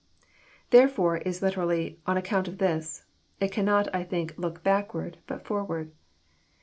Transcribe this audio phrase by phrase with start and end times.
[0.71, 3.05] «•Therefore, is literally," on account of this.
[3.39, 5.91] It cannot, I think, look backward, but forward.